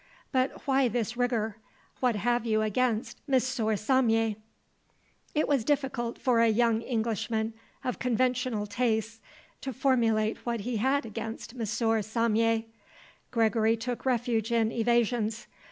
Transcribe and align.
"But 0.31 0.65
why 0.65 0.87
this 0.87 1.15
rigour? 1.15 1.57
What 1.99 2.15
have 2.15 2.43
you 2.43 2.63
against 2.63 3.21
M. 3.31 3.39
Saumier?" 3.39 4.35
It 5.35 5.47
was 5.47 5.63
difficult 5.63 6.17
for 6.17 6.39
a 6.39 6.47
young 6.47 6.81
Englishman 6.81 7.53
of 7.83 7.99
conventional 7.99 8.65
tastes 8.65 9.19
to 9.61 9.71
formulate 9.71 10.37
what 10.43 10.61
he 10.61 10.77
had 10.77 11.05
against 11.05 11.53
M. 11.53 11.63
Saumier. 12.01 12.63
Gregory 13.29 13.77
took 13.77 14.03
refuge 14.03 14.51
in 14.51 14.71
evasions. 14.71 15.45